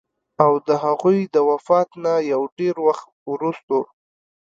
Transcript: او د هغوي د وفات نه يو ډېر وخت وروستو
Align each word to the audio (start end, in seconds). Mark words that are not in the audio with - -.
او 0.43 0.53
د 0.67 0.69
هغوي 0.83 1.19
د 1.33 1.35
وفات 1.49 1.89
نه 2.03 2.13
يو 2.31 2.41
ډېر 2.57 2.75
وخت 2.87 3.07
وروستو 3.31 3.79